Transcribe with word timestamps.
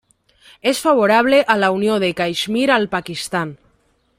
És 0.71 0.79
favorable 0.85 1.41
a 1.55 1.57
la 1.65 1.69
unió 1.75 1.99
de 2.05 2.11
Caixmir 2.23 2.65
al 2.77 2.89
Pakistan. 2.95 3.57